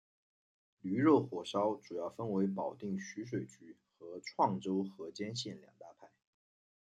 [0.81, 6.09] 驴肉火烧主要分为保定徐水区和沧州河间县两大派。